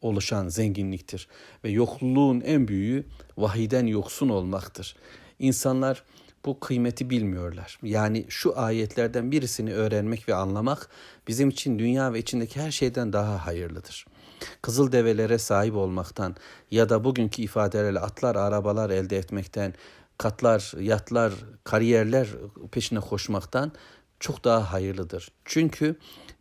oluşan 0.01 0.47
zenginliktir 0.47 1.27
ve 1.63 1.69
yokluğun 1.69 2.41
en 2.41 2.67
büyüğü 2.67 3.05
vahiden 3.37 3.85
yoksun 3.85 4.29
olmaktır. 4.29 4.95
İnsanlar 5.39 6.03
bu 6.45 6.59
kıymeti 6.59 7.09
bilmiyorlar. 7.09 7.79
Yani 7.83 8.25
şu 8.29 8.59
ayetlerden 8.59 9.31
birisini 9.31 9.73
öğrenmek 9.73 10.29
ve 10.29 10.35
anlamak 10.35 10.89
bizim 11.27 11.49
için 11.49 11.79
dünya 11.79 12.13
ve 12.13 12.19
içindeki 12.19 12.61
her 12.61 12.71
şeyden 12.71 13.13
daha 13.13 13.45
hayırlıdır. 13.45 14.05
Kızıl 14.61 14.91
develere 14.91 15.37
sahip 15.37 15.75
olmaktan 15.75 16.35
ya 16.71 16.89
da 16.89 17.03
bugünkü 17.03 17.41
ifadelerle 17.41 17.99
atlar, 17.99 18.35
arabalar 18.35 18.89
elde 18.89 19.17
etmekten, 19.17 19.73
katlar, 20.17 20.73
yatlar, 20.79 21.33
kariyerler 21.63 22.27
peşine 22.71 22.99
koşmaktan 22.99 23.71
çok 24.19 24.43
daha 24.43 24.73
hayırlıdır. 24.73 25.31
Çünkü 25.45 25.95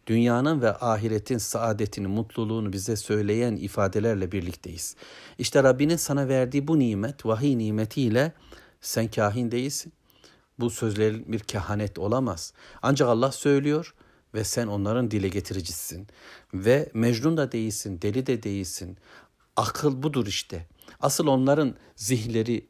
dünyanın 0.06 0.60
ve 0.62 0.76
ahiretin 0.78 1.38
saadetini, 1.38 2.06
mutluluğunu 2.06 2.72
bize 2.72 2.96
söyleyen 2.96 3.56
ifadelerle 3.56 4.32
birlikteyiz. 4.32 4.96
İşte 5.38 5.62
Rabbinin 5.62 5.96
sana 5.96 6.28
verdiği 6.28 6.68
bu 6.68 6.78
nimet, 6.78 7.26
vahiy 7.26 7.58
nimetiyle 7.58 8.32
Sen 8.82 9.10
kahin 9.10 9.50
değilsin. 9.50 9.92
Bu 10.58 10.70
sözlerin 10.70 11.32
bir 11.32 11.38
kehanet 11.38 11.98
olamaz. 11.98 12.52
Ancak 12.82 13.08
Allah 13.08 13.32
söylüyor 13.32 13.94
ve 14.34 14.44
sen 14.44 14.66
onların 14.66 15.10
dile 15.10 15.28
getiricisin. 15.28 16.06
Ve 16.54 16.90
mecnun 16.94 17.36
da 17.36 17.52
değilsin, 17.52 18.02
deli 18.02 18.26
de 18.26 18.42
değilsin. 18.42 18.98
Akıl 19.56 20.02
budur 20.02 20.26
işte. 20.26 20.66
Asıl 21.00 21.26
onların 21.26 21.74
zihleri 21.96 22.68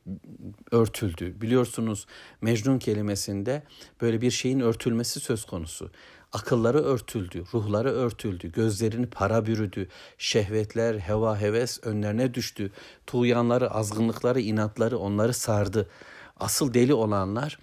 örtüldü. 0.70 1.40
Biliyorsunuz 1.40 2.06
Mecnun 2.40 2.78
kelimesinde 2.78 3.62
böyle 4.00 4.20
bir 4.20 4.30
şeyin 4.30 4.60
örtülmesi 4.60 5.20
söz 5.20 5.44
konusu. 5.44 5.90
Akılları 6.32 6.82
örtüldü, 6.82 7.44
ruhları 7.54 7.90
örtüldü, 7.90 8.52
gözlerini 8.52 9.06
para 9.06 9.46
bürüdü, 9.46 9.88
şehvetler, 10.18 10.98
heva 10.98 11.40
heves 11.40 11.80
önlerine 11.82 12.34
düştü, 12.34 12.72
tuğyanları, 13.06 13.70
azgınlıkları, 13.70 14.40
inatları 14.40 14.98
onları 14.98 15.34
sardı. 15.34 15.90
Asıl 16.36 16.74
deli 16.74 16.94
olanlar 16.94 17.58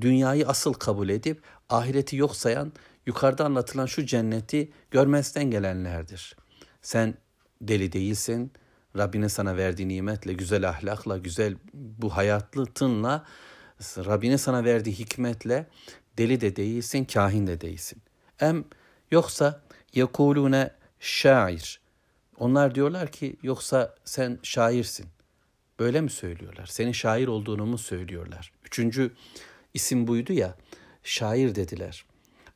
dünyayı 0.00 0.48
asıl 0.48 0.72
kabul 0.72 1.08
edip 1.08 1.42
ahireti 1.68 2.16
yok 2.16 2.36
sayan 2.36 2.72
yukarıda 3.06 3.44
anlatılan 3.44 3.86
şu 3.86 4.06
cenneti 4.06 4.72
görmezden 4.90 5.50
gelenlerdir. 5.50 6.36
Sen 6.82 7.14
deli 7.62 7.92
değilsin. 7.92 8.52
Rabbinin 8.98 9.26
sana 9.26 9.56
verdiği 9.56 9.88
nimetle, 9.88 10.32
güzel 10.32 10.68
ahlakla, 10.68 11.18
güzel 11.18 11.56
bu 11.74 12.16
hayatlı 12.16 12.66
tınla, 12.66 13.24
Rabbinin 13.80 14.36
sana 14.36 14.64
verdiği 14.64 14.98
hikmetle 14.98 15.66
deli 16.18 16.40
de 16.40 16.56
değilsin, 16.56 17.04
kahin 17.04 17.46
de 17.46 17.60
değilsin. 17.60 18.02
Em 18.40 18.64
yoksa 19.10 19.62
yekulune 19.94 20.70
şair. 21.00 21.80
Onlar 22.38 22.74
diyorlar 22.74 23.12
ki 23.12 23.36
yoksa 23.42 23.94
sen 24.04 24.38
şairsin. 24.42 25.06
Böyle 25.78 26.00
mi 26.00 26.10
söylüyorlar? 26.10 26.66
Senin 26.66 26.92
şair 26.92 27.28
olduğunu 27.28 27.66
mu 27.66 27.78
söylüyorlar? 27.78 28.52
Üçüncü 28.64 29.12
isim 29.74 30.06
buydu 30.06 30.32
ya, 30.32 30.54
şair 31.02 31.54
dediler. 31.54 32.04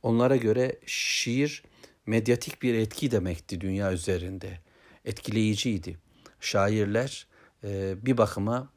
Onlara 0.04 0.36
göre 0.36 0.78
şiir 0.86 1.62
medyatik 2.06 2.62
bir 2.62 2.74
etki 2.74 3.10
demekti 3.10 3.60
dünya 3.60 3.92
üzerinde. 3.92 4.58
Etkileyiciydi. 5.04 5.98
Şairler 6.40 7.26
e, 7.64 7.94
bir 8.06 8.16
bakıma 8.16 8.68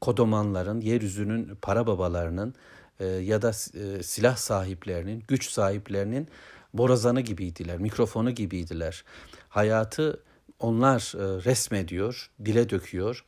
kodomanların, 0.00 0.80
yeryüzünün 0.80 1.54
para 1.62 1.86
babalarının 1.86 2.54
e, 3.00 3.04
ya 3.06 3.42
da 3.42 3.50
e, 3.50 4.02
silah 4.02 4.36
sahiplerinin, 4.36 5.24
güç 5.28 5.50
sahiplerinin 5.50 6.28
borazanı 6.74 7.20
gibiydiler, 7.20 7.78
mikrofonu 7.78 8.30
gibiydiler. 8.30 9.04
Hayatı 9.48 10.22
onlar 10.58 11.00
resmediyor, 11.44 12.30
dile 12.44 12.70
döküyor, 12.70 13.24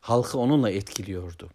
halkı 0.00 0.38
onunla 0.38 0.70
etkiliyordu. 0.70 1.50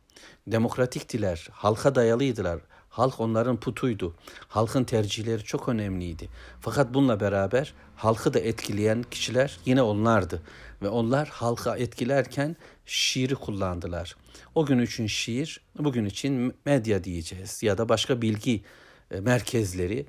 Demokratiktiler, 0.47 1.47
halka 1.51 1.95
dayalıydılar. 1.95 2.61
Halk 2.91 3.19
onların 3.19 3.57
putuydu. 3.57 4.13
Halkın 4.47 4.83
tercihleri 4.83 5.43
çok 5.43 5.69
önemliydi. 5.69 6.29
Fakat 6.59 6.93
bununla 6.93 7.19
beraber 7.19 7.73
halkı 7.95 8.33
da 8.33 8.39
etkileyen 8.39 9.03
kişiler 9.11 9.59
yine 9.65 9.81
onlardı. 9.81 10.41
Ve 10.81 10.89
onlar 10.89 11.27
halka 11.27 11.77
etkilerken 11.77 12.55
şiiri 12.85 13.35
kullandılar. 13.35 14.15
O 14.55 14.65
gün 14.65 14.79
için 14.79 15.07
şiir, 15.07 15.61
bugün 15.79 16.05
için 16.05 16.53
medya 16.65 17.03
diyeceğiz 17.03 17.63
ya 17.63 17.77
da 17.77 17.89
başka 17.89 18.21
bilgi 18.21 18.63
e, 19.11 19.19
merkezleri 19.19 20.05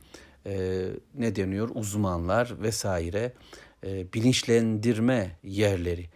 e, 0.46 0.86
ne 1.14 1.36
deniyor 1.36 1.70
uzmanlar 1.74 2.62
vesaire 2.62 3.32
e, 3.86 4.12
bilinçlendirme 4.12 5.38
yerleri 5.42 6.06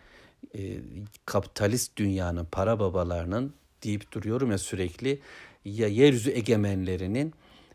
kapitalist 1.26 1.96
dünyanın 1.96 2.44
para 2.52 2.80
babalarının 2.80 3.54
deyip 3.82 4.12
duruyorum 4.12 4.50
ya 4.50 4.58
sürekli 4.58 5.20
ya 5.66 5.88
yeryüzü 5.88 6.30
egemenlerinin 6.30 7.34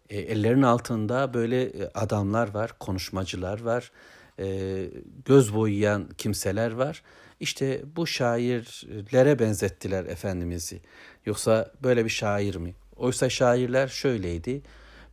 e, 0.10 0.20
ellerinin 0.20 0.62
altında 0.62 1.34
böyle 1.34 1.64
e, 1.64 1.92
adamlar 1.94 2.54
var, 2.54 2.72
konuşmacılar 2.80 3.62
var, 3.62 3.92
e, 4.40 4.88
göz 5.26 5.56
boyayan 5.56 6.10
kimseler 6.18 6.72
var. 6.72 7.04
İşte 7.40 7.82
bu 7.96 8.08
şairlere 8.08 9.40
benzettiler 9.40 10.06
Efendimiz'i. 10.06 10.82
Yoksa 11.26 11.72
böyle 11.84 12.06
bir 12.06 12.10
şair 12.10 12.56
mi? 12.56 12.76
Oysa 12.96 13.30
şairler 13.30 13.88
şöyleydi. 13.88 14.62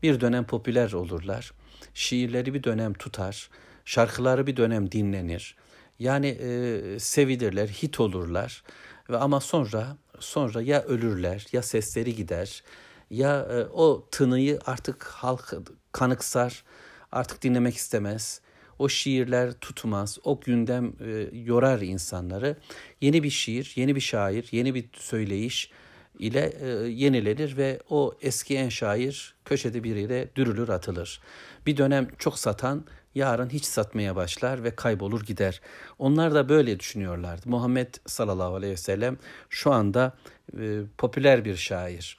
Bir 0.03 0.21
dönem 0.21 0.45
popüler 0.45 0.93
olurlar. 0.93 1.53
Şiirleri 1.95 2.55
bir 2.55 2.62
dönem 2.62 2.95
tutar. 2.95 3.51
Şarkıları 3.85 4.47
bir 4.47 4.57
dönem 4.57 4.93
dinlenir. 4.93 5.57
Yani 5.99 6.27
e, 6.27 6.99
sevilirler, 6.99 7.69
hit 7.69 8.01
olurlar. 8.01 8.62
Ve 9.11 9.17
ama 9.17 9.41
sonra 9.41 9.97
sonra 10.21 10.63
ya 10.63 10.83
ölürler 10.83 11.47
ya 11.53 11.63
sesleri 11.63 12.15
gider 12.15 12.63
ya 13.11 13.49
e, 13.51 13.65
o 13.65 14.09
tınıyı 14.11 14.59
artık 14.67 15.05
halk 15.05 15.55
kanıksar 15.93 16.65
artık 17.13 17.43
dinlemek 17.43 17.77
istemez. 17.77 18.41
O 18.79 18.89
şiirler 18.89 19.53
tutmaz, 19.53 20.19
o 20.25 20.41
gündem 20.41 20.93
e, 21.01 21.29
yorar 21.33 21.81
insanları. 21.81 22.57
Yeni 23.01 23.23
bir 23.23 23.31
şiir, 23.31 23.73
yeni 23.77 23.97
bir 23.97 24.01
şair, 24.01 24.49
yeni 24.53 24.75
bir 24.75 24.89
söyleyiş 24.93 25.71
ile 26.19 26.53
e, 26.61 26.67
yenilenir 26.89 27.57
ve 27.57 27.81
o 27.91 28.15
eski 28.21 28.57
en 28.57 28.69
şair 28.69 29.35
köşede 29.45 29.85
biriyle 29.85 30.29
dürülür 30.37 30.69
atılır. 30.69 31.21
Bir 31.67 31.77
dönem 31.77 32.09
çok 32.19 32.39
satan 32.39 32.85
yarın 33.19 33.51
hiç 33.51 33.65
satmaya 33.65 34.17
başlar 34.17 34.65
ve 34.65 34.77
kaybolur 34.77 35.23
gider. 35.23 35.61
Onlar 35.99 36.35
da 36.35 36.49
böyle 36.49 36.81
düşünüyorlardı. 36.81 37.49
Muhammed 37.49 37.95
sallallahu 38.07 38.55
aleyhi 38.55 38.73
ve 38.73 38.77
sellem 38.77 39.17
şu 39.51 39.73
anda 39.73 40.13
e, 40.61 40.81
popüler 40.99 41.45
bir 41.45 41.57
şair. 41.57 42.17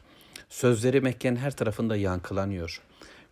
Sözleri 0.50 1.02
Mekke'nin 1.02 1.36
her 1.36 1.52
tarafında 1.52 1.96
yankılanıyor. 1.96 2.82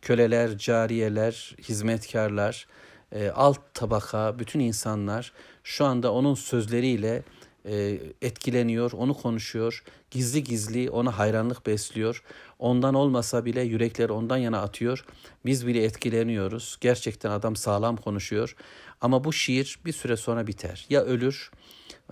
Köleler, 0.02 0.58
cariyeler, 0.58 1.56
hizmetkarlar, 1.62 2.68
e, 3.12 3.30
alt 3.30 3.60
tabaka, 3.74 4.40
bütün 4.40 4.60
insanlar 4.60 5.34
şu 5.64 5.86
anda 5.86 6.14
onun 6.14 6.36
sözleriyle 6.36 7.24
e, 7.68 8.00
etkileniyor, 8.22 8.92
onu 8.92 9.14
konuşuyor, 9.14 9.84
gizli 10.12 10.44
gizli 10.44 10.90
ona 10.90 11.18
hayranlık 11.18 11.66
besliyor. 11.66 12.24
Ondan 12.60 12.94
olmasa 12.94 13.46
bile 13.46 13.62
yürekleri 13.62 14.12
ondan 14.12 14.38
yana 14.38 14.62
atıyor. 14.62 15.06
Biz 15.46 15.68
bile 15.68 15.84
etkileniyoruz. 15.84 16.78
Gerçekten 16.82 17.32
adam 17.32 17.56
sağlam 17.56 17.98
konuşuyor. 17.98 18.56
Ama 19.02 19.24
bu 19.24 19.34
şiir 19.34 19.80
bir 19.86 19.94
süre 19.94 20.18
sonra 20.18 20.48
biter. 20.48 20.86
Ya 20.90 21.02
ölür, 21.02 21.52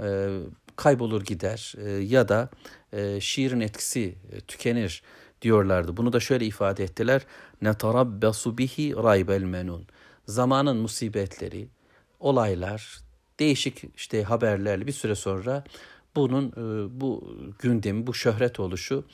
e, 0.02 0.40
kaybolur 0.76 1.22
gider 1.22 1.74
e, 1.78 1.90
ya 1.90 2.28
da 2.28 2.50
şiirin 3.20 3.60
etkisi 3.60 4.16
tükenir 4.48 5.04
diyorlardı. 5.42 5.98
Bunu 5.98 6.14
da 6.14 6.20
şöyle 6.20 6.46
ifade 6.46 6.84
ettiler. 6.84 7.22
Netarabbasu 7.62 8.58
bihi 8.58 8.96
raybel 8.96 9.44
menun. 9.44 9.88
Zamanın 10.28 10.78
musibetleri, 10.78 11.68
olaylar, 12.20 13.05
değişik 13.40 13.84
işte 13.96 14.24
haberlerle 14.24 14.88
bir 14.88 14.92
süre 14.92 15.16
sonra 15.16 15.64
bunun 16.16 16.48
e, 16.50 17.00
bu 17.02 17.38
gündemi, 17.60 18.08
bu 18.08 18.14
şöhret 18.14 18.60
oluşu 18.60 19.06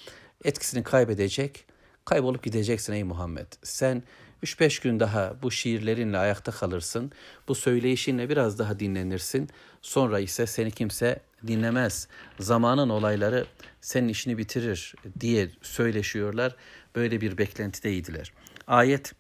etkisini 0.44 0.84
kaybedecek, 0.84 1.66
kaybolup 2.06 2.44
gideceksin 2.44 2.94
ey 2.94 3.04
Muhammed. 3.04 3.48
Sen 3.64 4.04
3-5 4.44 4.84
gün 4.84 5.00
daha 5.00 5.36
bu 5.44 5.52
şiirlerinle 5.52 6.18
ayakta 6.18 6.52
kalırsın. 6.52 7.12
Bu 7.48 7.56
söyleyişinle 7.56 8.30
biraz 8.30 8.60
daha 8.60 8.80
dinlenirsin. 8.80 9.50
Sonra 9.82 10.20
ise 10.20 10.48
seni 10.48 10.72
kimse 10.72 11.22
dinlemez. 11.48 12.08
Zamanın 12.40 12.90
olayları 12.90 13.46
senin 13.82 14.08
işini 14.08 14.38
bitirir 14.38 14.96
diye 15.20 15.52
söyleşiyorlar. 15.62 16.56
Böyle 16.96 17.22
bir 17.22 17.38
beklentideydiler. 17.38 18.34
Ayet 18.68 19.14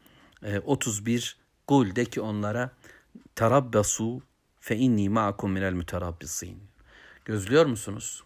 31 0.66 1.38
e, 1.38 1.42
Kul 1.68 1.96
de 1.96 2.06
ki 2.06 2.22
onlara 2.22 2.72
tarabbasu 3.36 4.22
fe 4.62 4.78
inni 4.78 5.10
ma'akum 5.10 5.52
minel 5.52 5.74
mutarabbisin. 5.74 6.58
Gözlüyor 7.26 7.66
musunuz? 7.66 8.24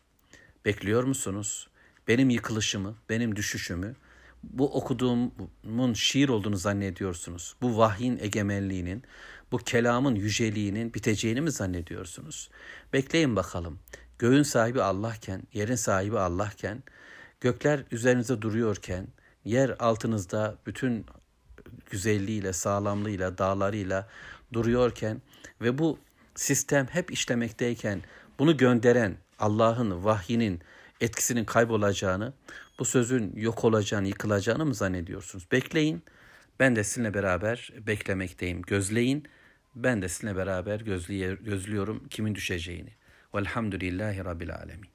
Bekliyor 0.66 1.04
musunuz? 1.04 1.68
Benim 2.08 2.30
yıkılışımı, 2.30 2.96
benim 3.10 3.36
düşüşümü, 3.36 3.96
bu 4.44 4.74
okuduğumun 4.78 5.94
şiir 5.94 6.30
olduğunu 6.30 6.58
zannediyorsunuz. 6.58 7.56
Bu 7.62 7.78
vahyin 7.78 8.18
egemenliğinin, 8.22 9.04
bu 9.52 9.58
kelamın 9.58 10.16
yüceliğinin 10.16 10.94
biteceğini 10.94 11.42
mi 11.42 11.52
zannediyorsunuz? 11.52 12.50
Bekleyin 12.94 13.36
bakalım. 13.36 13.80
Göğün 14.20 14.44
sahibi 14.44 14.82
Allah'ken, 14.82 15.44
yerin 15.54 15.76
sahibi 15.76 16.20
Allah'ken, 16.20 16.84
gökler 17.42 17.84
üzerinize 17.92 18.42
duruyorken, 18.42 19.08
yer 19.46 19.76
altınızda 19.80 20.58
bütün 20.66 21.06
güzelliğiyle, 21.90 22.54
sağlamlığıyla, 22.54 23.38
dağlarıyla 23.38 24.08
duruyorken 24.54 25.22
ve 25.62 25.78
bu 25.78 26.00
sistem 26.36 26.88
hep 26.88 27.12
işlemekteyken 27.12 28.02
bunu 28.40 28.58
gönderen 28.58 29.18
Allah'ın 29.40 30.04
vahyinin 30.06 30.62
etkisinin 31.02 31.46
kaybolacağını, 31.46 32.34
bu 32.80 32.86
sözün 32.86 33.34
yok 33.36 33.64
olacağını, 33.64 34.08
yıkılacağını 34.08 34.66
mı 34.66 34.76
zannediyorsunuz? 34.76 35.52
Bekleyin. 35.52 36.04
Ben 36.60 36.76
de 36.76 36.84
sizinle 36.84 37.14
beraber 37.14 37.74
beklemekteyim. 37.88 38.62
Gözleyin. 38.62 39.28
Ben 39.76 40.02
de 40.02 40.10
sizinle 40.10 40.36
beraber 40.36 40.80
gözlüyorum 41.42 42.08
kimin 42.10 42.36
düşeceğini. 42.36 42.90
Velhamdülillahi 43.36 44.26
Rabbil 44.26 44.56
Alemin. 44.56 44.95